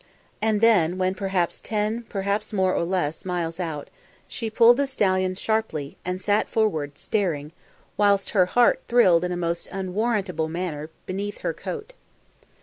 And 0.41 0.61
then, 0.61 0.97
when 0.97 1.13
perhaps 1.13 1.61
ten, 1.61 2.05
perhaps 2.09 2.51
more 2.51 2.73
or 2.73 2.83
less, 2.85 3.23
miles 3.23 3.59
out, 3.59 3.91
she 4.27 4.49
pulled 4.49 4.77
the 4.77 4.87
stallion 4.87 5.35
sharply 5.35 5.95
and 6.03 6.19
sat 6.19 6.49
forward, 6.49 6.97
staring, 6.97 7.51
whilst 7.97 8.31
her 8.31 8.47
heart 8.47 8.81
thrilled 8.87 9.23
in 9.23 9.31
a 9.31 9.37
most 9.37 9.67
unwarrantable 9.71 10.49
manner 10.49 10.89
beneath 11.05 11.41
her 11.41 11.53
coat. 11.53 11.93